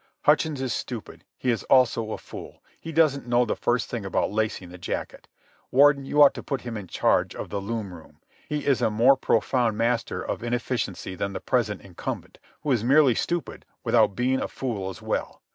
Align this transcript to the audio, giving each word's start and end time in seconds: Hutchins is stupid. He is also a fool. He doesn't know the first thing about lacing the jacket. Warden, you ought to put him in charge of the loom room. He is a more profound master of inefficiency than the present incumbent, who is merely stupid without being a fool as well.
Hutchins 0.23 0.61
is 0.63 0.73
stupid. 0.73 1.25
He 1.37 1.51
is 1.51 1.61
also 1.65 2.11
a 2.11 2.17
fool. 2.17 2.63
He 2.79 2.91
doesn't 2.91 3.27
know 3.27 3.45
the 3.45 3.55
first 3.55 3.87
thing 3.87 4.03
about 4.03 4.31
lacing 4.31 4.69
the 4.69 4.79
jacket. 4.79 5.27
Warden, 5.69 6.05
you 6.05 6.23
ought 6.23 6.33
to 6.33 6.41
put 6.41 6.61
him 6.61 6.75
in 6.75 6.87
charge 6.87 7.35
of 7.35 7.49
the 7.49 7.59
loom 7.61 7.93
room. 7.93 8.17
He 8.49 8.65
is 8.65 8.81
a 8.81 8.89
more 8.89 9.15
profound 9.15 9.77
master 9.77 10.19
of 10.19 10.41
inefficiency 10.41 11.13
than 11.13 11.33
the 11.33 11.39
present 11.39 11.81
incumbent, 11.81 12.39
who 12.61 12.71
is 12.71 12.83
merely 12.83 13.13
stupid 13.13 13.63
without 13.83 14.15
being 14.15 14.41
a 14.41 14.47
fool 14.47 14.89
as 14.89 15.03
well. 15.03 15.43